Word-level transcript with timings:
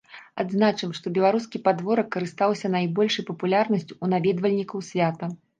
Адзначым, 0.43 0.93
што 0.99 1.11
беларускі 1.17 1.61
падворак 1.67 2.09
карыстаўся 2.17 2.73
найбольшай 2.79 3.29
папулярнасцю 3.31 3.89
ў 3.89 4.05
наведвальнікаў 4.15 4.79
свята. 4.91 5.35